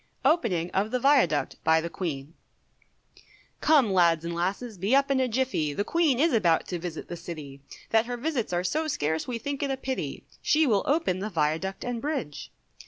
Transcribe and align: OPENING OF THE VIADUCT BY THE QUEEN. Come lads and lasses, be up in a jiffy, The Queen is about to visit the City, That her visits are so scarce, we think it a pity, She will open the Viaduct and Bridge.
OPENING 0.25 0.71
OF 0.71 0.89
THE 0.89 0.97
VIADUCT 0.99 1.57
BY 1.63 1.79
THE 1.81 1.89
QUEEN. 1.91 2.33
Come 3.59 3.93
lads 3.93 4.25
and 4.25 4.33
lasses, 4.33 4.79
be 4.79 4.95
up 4.95 5.11
in 5.11 5.19
a 5.19 5.27
jiffy, 5.27 5.73
The 5.73 5.83
Queen 5.83 6.19
is 6.19 6.33
about 6.33 6.65
to 6.69 6.79
visit 6.79 7.07
the 7.07 7.15
City, 7.15 7.61
That 7.91 8.07
her 8.07 8.17
visits 8.17 8.51
are 8.51 8.63
so 8.63 8.87
scarce, 8.87 9.27
we 9.27 9.37
think 9.37 9.61
it 9.61 9.69
a 9.69 9.77
pity, 9.77 10.23
She 10.41 10.65
will 10.65 10.81
open 10.87 11.19
the 11.19 11.29
Viaduct 11.29 11.83
and 11.83 12.01
Bridge. 12.01 12.51